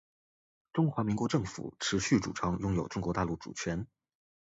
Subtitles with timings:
[0.73, 3.85] 中华民国政府持续主张拥有中国大陆主权